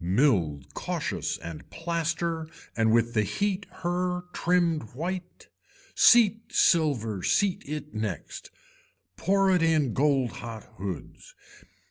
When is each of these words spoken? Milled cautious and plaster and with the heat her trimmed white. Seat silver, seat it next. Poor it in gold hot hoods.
Milled 0.03 0.73
cautious 0.73 1.37
and 1.37 1.69
plaster 1.69 2.47
and 2.75 2.91
with 2.91 3.13
the 3.13 3.21
heat 3.21 3.67
her 3.69 4.23
trimmed 4.33 4.81
white. 4.95 5.47
Seat 5.93 6.39
silver, 6.49 7.21
seat 7.21 7.61
it 7.67 7.93
next. 7.93 8.49
Poor 9.15 9.51
it 9.51 9.61
in 9.61 9.93
gold 9.93 10.31
hot 10.31 10.63
hoods. 10.79 11.35